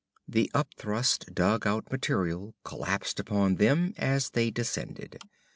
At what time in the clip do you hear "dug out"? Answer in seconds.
1.31-1.91